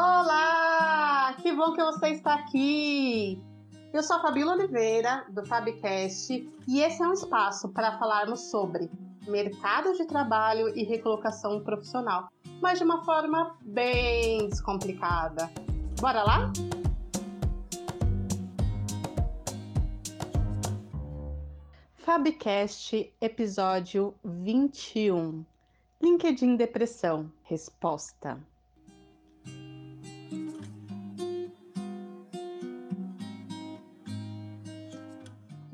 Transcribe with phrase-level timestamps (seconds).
[0.00, 1.34] Olá!
[1.42, 3.42] Que bom que você está aqui!
[3.92, 8.88] Eu sou a Fabíola Oliveira, do Fabcast, e esse é um espaço para falarmos sobre
[9.26, 12.28] mercado de trabalho e recolocação profissional,
[12.62, 15.50] mas de uma forma bem descomplicada.
[16.00, 16.52] Bora lá?
[21.96, 25.44] Fabcast, episódio 21.
[26.00, 28.38] LinkedIn Depressão Resposta.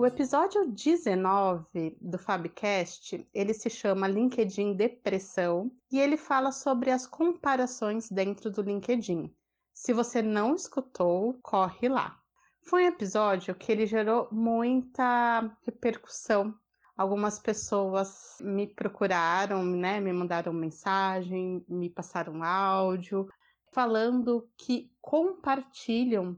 [0.05, 7.07] O episódio 19 do Fabcast, ele se chama LinkedIn Depressão e ele fala sobre as
[7.07, 9.35] comparações dentro do LinkedIn.
[9.73, 12.21] Se você não escutou, corre lá.
[12.61, 16.55] Foi um episódio que ele gerou muita repercussão.
[16.99, 23.27] Algumas pessoas me procuraram, né, me mandaram mensagem, me passaram áudio,
[23.73, 26.37] falando que compartilham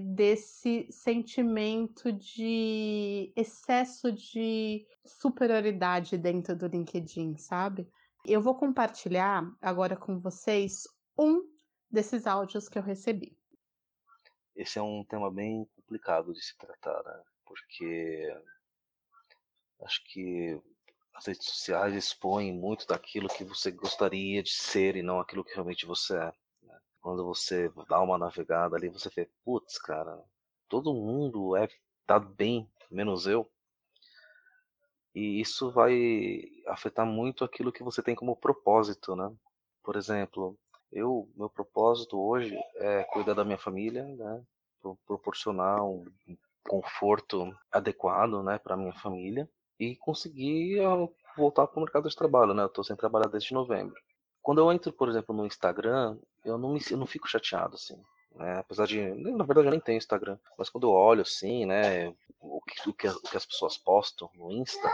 [0.00, 7.88] desse sentimento de excesso de superioridade dentro do LinkedIn, sabe?
[8.24, 11.42] Eu vou compartilhar agora com vocês um
[11.90, 13.36] desses áudios que eu recebi.
[14.54, 17.22] Esse é um tema bem complicado de se tratar, né?
[17.44, 18.36] Porque
[19.82, 20.60] acho que
[21.14, 25.54] as redes sociais expõem muito daquilo que você gostaria de ser e não aquilo que
[25.54, 26.32] realmente você é
[27.06, 30.20] quando você dá uma navegada ali, você vê, putz, cara,
[30.68, 31.68] todo mundo é
[32.04, 33.48] tá bem, menos eu.
[35.14, 39.32] E isso vai afetar muito aquilo que você tem como propósito, né?
[39.84, 40.58] Por exemplo,
[40.90, 44.42] eu, meu propósito hoje é cuidar da minha família, né?
[45.06, 46.04] Proporcionar um
[46.68, 52.52] conforto adequado, né, para minha família e conseguir ah, voltar para o mercado de trabalho,
[52.52, 52.64] né?
[52.64, 53.94] Eu estou sem trabalhar desde novembro.
[54.46, 58.00] Quando eu entro, por exemplo, no Instagram, eu não, me, eu não fico chateado, assim.
[58.32, 58.60] Né?
[58.60, 62.60] Apesar de, na verdade, eu nem tenho Instagram, mas quando eu olho, assim, né, o
[62.60, 64.88] que, o que, o que as pessoas postam no Insta,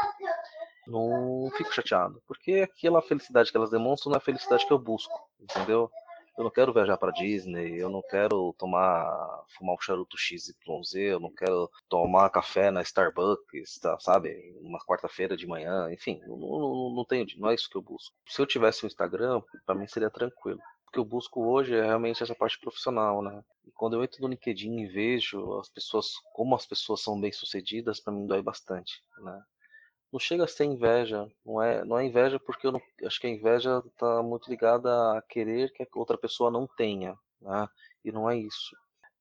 [0.86, 4.78] não fico chateado, porque aquela felicidade que elas demonstram não é a felicidade que eu
[4.78, 5.90] busco, entendeu?
[6.36, 10.54] Eu não quero viajar para Disney, eu não quero tomar, fumar um charuto XYZ,
[10.94, 14.56] eu não quero tomar café na Starbucks, tá, sabe?
[14.60, 18.14] Uma quarta-feira de manhã, enfim, não, não, não tenho, não é isso que eu busco.
[18.26, 20.60] Se eu tivesse um Instagram, para mim seria tranquilo
[20.92, 23.42] que eu busco hoje é realmente essa parte profissional, né?
[23.64, 27.32] E quando eu entro no LinkedIn e vejo as pessoas, como as pessoas são bem
[27.32, 29.42] sucedidas, para mim dói bastante, né?
[30.12, 33.26] Não chega a ser inveja, não é, não é inveja porque eu não, acho que
[33.26, 37.66] a inveja está muito ligada a querer que a outra pessoa não tenha, né?
[38.04, 38.76] E não é isso.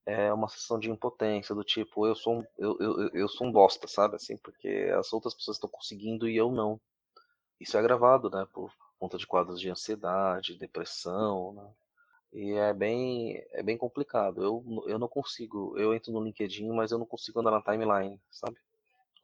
[0.06, 3.52] É uma sensação de impotência, do tipo, eu sou um, eu, eu, eu sou um
[3.52, 4.16] bosta, sabe?
[4.16, 6.80] Assim, porque as outras pessoas estão conseguindo e eu não.
[7.60, 8.46] Isso é gravado, né?
[8.54, 11.74] Por, conta de quadros de ansiedade, depressão, né?
[12.34, 14.44] E é bem, é bem complicado.
[14.44, 18.22] Eu, eu não consigo, eu entro no LinkedIn, mas eu não consigo andar na timeline,
[18.30, 18.58] sabe?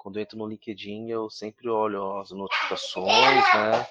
[0.07, 3.85] Quando eu entro no LinkedIn, eu sempre olho as notificações, né?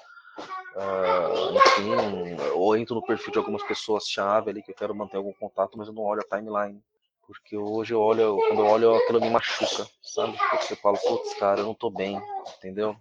[0.75, 5.31] Uh, enfim, ou entro no perfil de algumas pessoas-chave ali que eu quero manter algum
[5.33, 6.83] contato, mas eu não olho a timeline.
[7.21, 10.35] Porque hoje eu olho, quando eu olho, aquilo me machuca, sabe?
[10.39, 12.19] Porque você fala, putz, cara, eu não tô bem,
[12.57, 12.97] entendeu?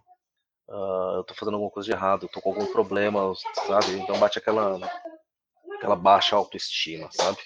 [0.69, 3.33] uh, eu tô fazendo alguma coisa de errado, eu tô com algum problema,
[3.67, 3.99] sabe?
[3.99, 4.79] Então bate aquela,
[5.79, 7.39] aquela baixa autoestima, sabe?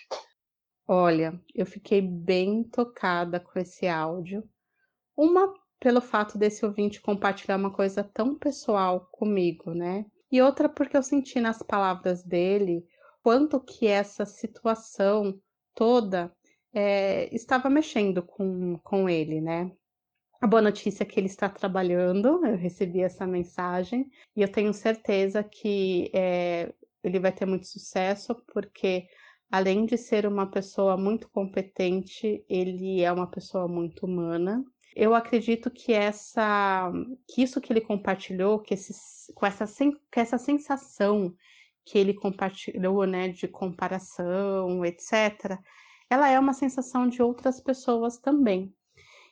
[0.88, 4.42] Olha, eu fiquei bem tocada com esse áudio.
[5.16, 10.04] Uma, pelo fato desse ouvinte compartilhar uma coisa tão pessoal comigo, né?
[10.30, 12.86] E outra, porque eu senti nas palavras dele
[13.22, 15.40] quanto que essa situação
[15.74, 16.32] toda
[16.72, 19.72] é, estava mexendo com, com ele, né?
[20.40, 24.72] A boa notícia é que ele está trabalhando, eu recebi essa mensagem e eu tenho
[24.72, 26.72] certeza que é,
[27.04, 29.06] ele vai ter muito sucesso, porque
[29.50, 34.64] além de ser uma pessoa muito competente, ele é uma pessoa muito humana.
[34.94, 36.90] Eu acredito que essa,
[37.28, 41.34] que isso que ele compartilhou, que esse, com essa, com essa sensação
[41.84, 45.58] que ele compartilhou, né, de comparação, etc.,
[46.08, 48.74] ela é uma sensação de outras pessoas também.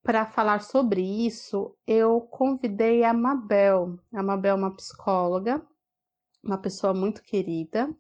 [0.02, 3.99] Para falar sobre isso, eu convidei a Mabel.
[4.14, 5.61] A Mabel é uma psicóloga,
[6.43, 7.93] uma pessoa muito querida.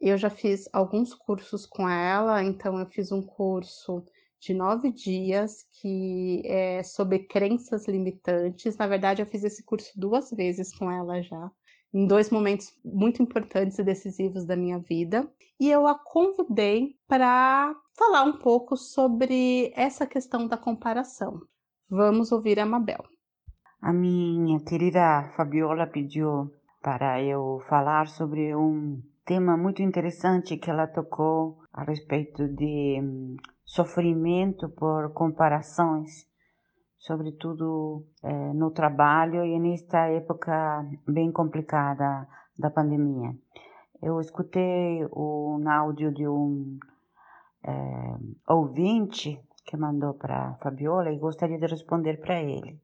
[0.00, 4.04] Eu já fiz alguns cursos com ela, então eu fiz um curso
[4.44, 8.76] de nove dias que é sobre crenças limitantes.
[8.76, 11.50] Na verdade, eu fiz esse curso duas vezes com ela já,
[11.92, 15.26] em dois momentos muito importantes e decisivos da minha vida.
[15.58, 21.40] E eu a convidei para falar um pouco sobre essa questão da comparação.
[21.88, 23.02] Vamos ouvir a Mabel.
[23.80, 26.50] A minha querida Fabiola pediu
[26.82, 33.00] para eu falar sobre um tema muito interessante que ela tocou a respeito de
[33.74, 36.28] sofrimento por comparações,
[36.96, 43.34] sobretudo eh, no trabalho e nesta época bem complicada da pandemia.
[44.00, 46.78] Eu escutei um áudio de um
[47.64, 47.72] é,
[48.48, 52.78] ouvinte que mandou para Fabiola e gostaria de responder para ele.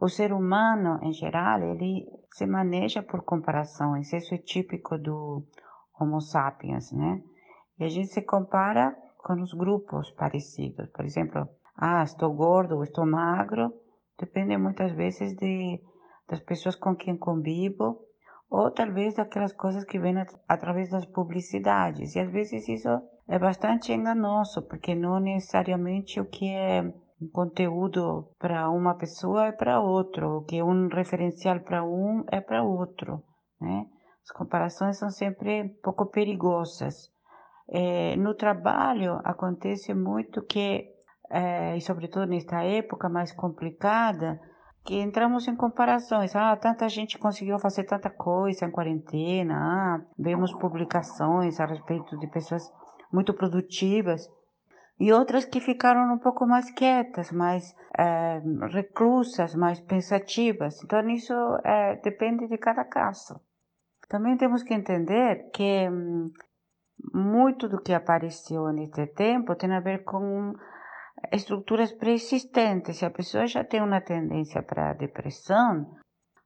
[0.00, 4.12] O ser humano, em geral, ele se maneja por comparações.
[4.12, 5.42] Isso é típico do
[5.98, 7.20] Homo sapiens, né?
[7.80, 10.86] E a gente se compara com os grupos parecidos.
[10.90, 13.72] Por exemplo, ah, estou gordo, estou magro.
[14.18, 15.80] Depende muitas vezes de,
[16.28, 17.86] das pessoas com quem convivo
[18.50, 20.14] ou talvez daquelas coisas que vêm
[20.48, 22.14] através das publicidades.
[22.14, 22.88] E às vezes isso
[23.26, 26.82] é bastante enganoso, porque não necessariamente o que é
[27.20, 32.24] um conteúdo para uma pessoa é para outro, o que é um referencial para um
[32.30, 33.22] é para outro,
[33.60, 33.86] né?
[34.22, 37.13] As comparações são sempre um pouco perigosas.
[37.68, 40.86] É, no trabalho acontece muito que,
[41.30, 44.40] é, e sobretudo nesta época mais complicada,
[44.84, 46.36] que entramos em comparações.
[46.36, 49.56] Ah, tanta gente conseguiu fazer tanta coisa em quarentena.
[49.56, 52.70] Ah, vemos publicações a respeito de pessoas
[53.10, 54.28] muito produtivas
[54.98, 58.40] e outras que ficaram um pouco mais quietas, mais é,
[58.70, 60.82] reclusas, mais pensativas.
[60.84, 61.34] Então, isso
[61.64, 63.40] é, depende de cada caso.
[64.08, 66.30] Também temos que entender que hum,
[67.12, 70.54] muito do que apareceu neste tempo tem a ver com
[71.32, 72.98] estruturas pré-existentes.
[72.98, 75.96] Se a pessoa já tem uma tendência para depressão,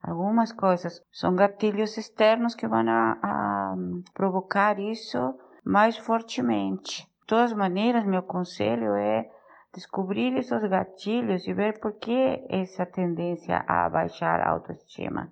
[0.03, 3.75] algumas coisas são gatilhos externos que vão a, a
[4.15, 5.35] provocar isso
[5.65, 7.03] mais fortemente.
[7.03, 9.29] De todas maneiras, meu conselho é
[9.75, 15.31] descobrir esses gatilhos e ver por que essa tendência a baixar a autoestima.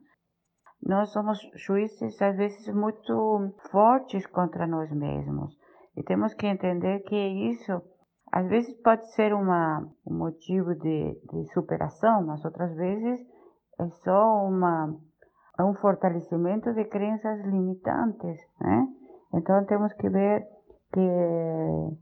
[0.86, 5.58] Nós somos juízes às vezes muito fortes contra nós mesmos
[5.96, 7.16] e temos que entender que
[7.50, 7.82] isso
[8.30, 13.20] às vezes pode ser uma, um motivo de, de superação, mas outras vezes
[13.80, 14.96] é só uma,
[15.58, 18.86] é um fortalecimento de crenças limitantes, né?
[19.34, 20.46] Então temos que ver
[20.92, 21.96] que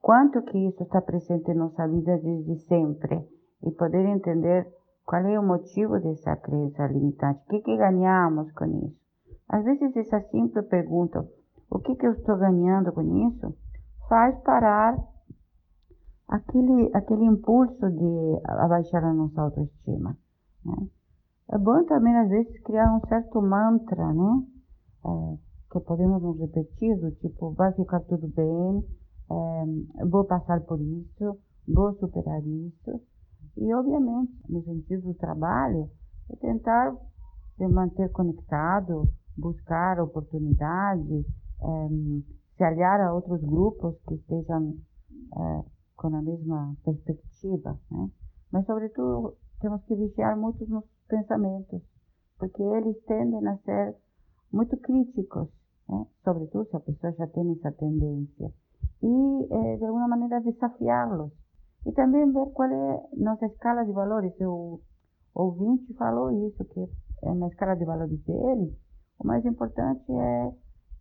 [0.00, 3.24] quanto que isso está presente em nossa vida desde sempre
[3.62, 4.66] e poder entender
[5.10, 8.96] qual é o motivo dessa crença limitante, o que, que ganhamos com isso.
[9.48, 11.28] Às vezes essa simples pergunta,
[11.68, 13.52] o que, que eu estou ganhando com isso,
[14.08, 14.96] faz parar
[16.28, 20.16] aquele, aquele impulso de abaixar a nossa autoestima.
[20.64, 20.88] Né?
[21.54, 24.44] É bom também, às vezes, criar um certo mantra, né?
[25.04, 25.38] É,
[25.72, 28.84] que podemos nos repetir, do tipo, vai ficar tudo bem,
[29.28, 31.36] é, vou passar por isso,
[31.66, 33.09] vou superar isso.
[33.56, 35.90] E, obviamente, no sentido do trabalho,
[36.30, 36.96] é tentar
[37.56, 41.26] se manter conectado, buscar oportunidades,
[41.60, 41.88] é,
[42.56, 44.74] se aliar a outros grupos que estejam
[45.36, 45.64] é,
[45.96, 48.10] com a mesma perspectiva, né?
[48.52, 51.82] Mas, sobretudo, temos que vigiar muito nos pensamentos,
[52.38, 53.96] porque eles tendem a ser
[54.52, 55.48] muito críticos,
[55.88, 56.06] né?
[56.24, 58.52] sobretudo se a pessoa já tem essa tendência,
[59.02, 61.32] e, eh, de alguma maneira, desafiá-los.
[61.86, 64.32] E também ver qual é nossa escala de valores.
[64.40, 64.80] O
[65.34, 66.88] ouvinte falou isso, que
[67.22, 68.76] na escala de valores dele,
[69.18, 70.52] o mais importante é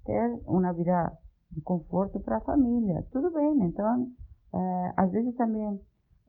[0.05, 1.11] ter uma vida
[1.51, 3.05] de conforto para a família.
[3.11, 4.07] Tudo bem, então
[4.53, 5.79] é, às vezes também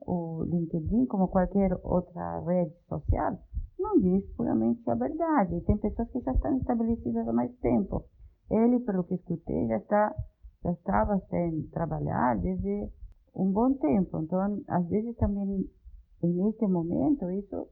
[0.01, 3.37] o LinkedIn, como qualquer outra rede social,
[3.77, 5.61] não diz puramente a verdade.
[5.61, 8.03] Tem pessoas que já estão estabelecidas há mais tempo.
[8.49, 10.15] Ele, pelo que escutei, já, está,
[10.63, 12.89] já estava sem trabalhar desde
[13.35, 14.21] um bom tempo.
[14.21, 15.69] Então, às vezes também,
[16.21, 17.67] neste momento, isso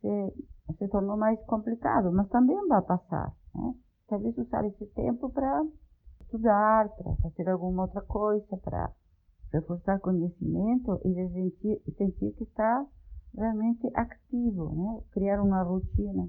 [0.00, 3.34] se, se tornou mais complicado, mas também vai passar.
[3.54, 3.74] Né?
[4.08, 5.64] Talvez usar esse tempo para
[6.20, 8.92] estudar, para fazer alguma outra coisa, para
[9.52, 12.86] reforçar conhecimento e sentir, sentir que está
[13.34, 15.02] realmente ativo, né?
[15.12, 16.28] Criar uma rotina,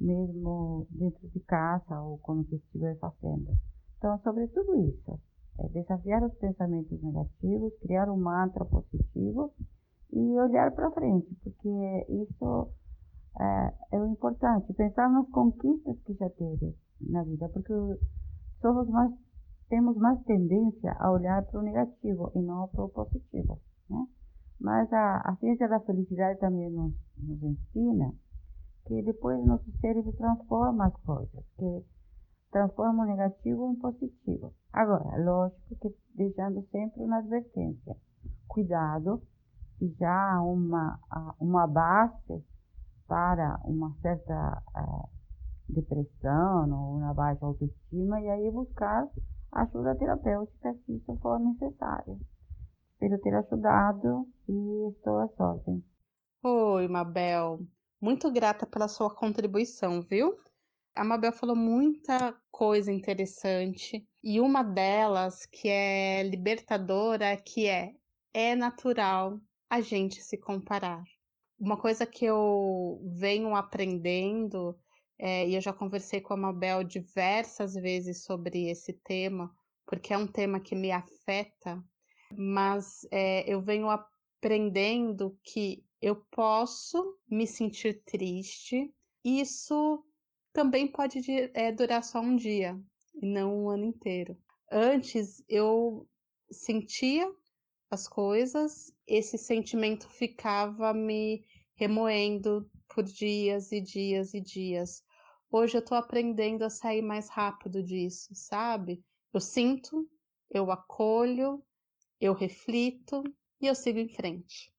[0.00, 3.56] mesmo dentro de casa ou quando você estiver fazendo.
[3.98, 5.20] Então, sobre tudo isso,
[5.58, 9.52] é desafiar os pensamentos negativos, criar um mantra positivo
[10.12, 12.68] e olhar para frente, porque isso
[13.38, 17.72] é, é o importante, pensar nas conquistas que já teve na vida, porque
[18.60, 19.12] somos mais
[19.68, 23.58] temos mais tendência a olhar para o negativo e não para o positivo.
[23.88, 24.06] Né?
[24.60, 28.12] Mas a, a ciência da felicidade também nos, nos ensina
[28.84, 31.84] que depois nosso cérebro transforma as coisas, que
[32.52, 34.54] transforma o negativo em positivo.
[34.72, 37.96] Agora, lógico que deixando sempre uma advertência.
[38.46, 39.22] Cuidado,
[39.78, 41.00] se já há uma,
[41.40, 42.44] uma base
[43.08, 45.08] para uma certa uh,
[45.68, 49.08] depressão ou uma baixa autoestima e aí buscar
[49.52, 52.20] ajuda terapêutica se isso for necessário.
[52.92, 55.82] Espero ter ajudado e estou à ordens.
[56.44, 57.60] Oi, Mabel.
[58.00, 60.34] Muito grata pela sua contribuição, viu?
[60.94, 67.94] A Mabel falou muita coisa interessante e uma delas que é libertadora, que é
[68.34, 71.02] é natural a gente se comparar.
[71.58, 74.78] Uma coisa que eu venho aprendendo,
[75.18, 79.54] é, e eu já conversei com a Mabel diversas vezes sobre esse tema,
[79.86, 81.82] porque é um tema que me afeta,
[82.36, 88.92] mas é, eu venho aprendendo que eu posso me sentir triste,
[89.24, 90.04] isso
[90.52, 91.20] também pode
[91.54, 92.78] é, durar só um dia
[93.14, 94.36] e não um ano inteiro.
[94.70, 96.08] Antes eu
[96.50, 97.30] sentia
[97.90, 101.44] as coisas, esse sentimento ficava me
[101.74, 105.02] remoendo por dias e dias e dias.
[105.50, 109.04] Hoje eu tô aprendendo a sair mais rápido disso, sabe?
[109.32, 110.08] Eu sinto,
[110.50, 111.62] eu acolho,
[112.20, 113.22] eu reflito
[113.60, 114.72] e eu sigo em frente.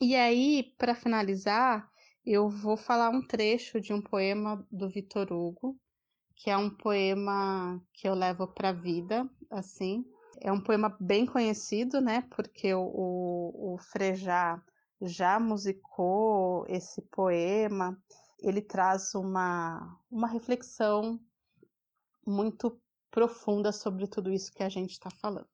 [0.00, 1.90] E aí, para finalizar,
[2.30, 5.78] eu vou falar um trecho de um poema do Vitor Hugo,
[6.36, 10.04] que é um poema que eu levo para a vida, assim.
[10.40, 12.28] É um poema bem conhecido, né?
[12.30, 14.62] Porque o, o, o Frejá
[15.00, 17.98] já musicou esse poema.
[18.40, 21.18] Ele traz uma, uma reflexão
[22.26, 22.78] muito
[23.10, 25.48] profunda sobre tudo isso que a gente está falando.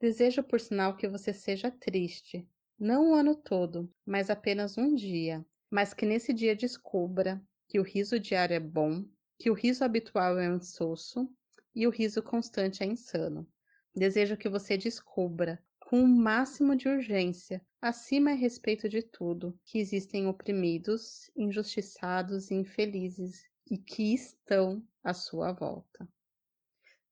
[0.00, 5.44] Desejo, por sinal, que você seja triste, não o ano todo, mas apenas um dia,
[5.70, 9.04] mas que nesse dia descubra que o riso diário é bom,
[9.38, 11.30] que o riso habitual é insosso
[11.74, 13.48] e o riso constante é insano.
[13.94, 19.78] Desejo que você descubra, com o máximo de urgência, acima e respeito de tudo, que
[19.78, 26.08] existem oprimidos, injustiçados e infelizes e que estão à sua volta.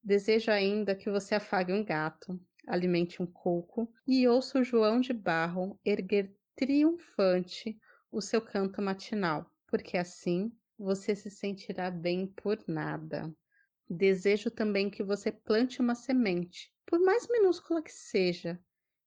[0.03, 5.13] Desejo ainda que você afague um gato, alimente um coco e ouça o João de
[5.13, 7.77] Barro erguer triunfante
[8.11, 13.33] o seu canto matinal, porque assim você se sentirá bem por nada.
[13.89, 18.59] Desejo também que você plante uma semente, por mais minúscula que seja,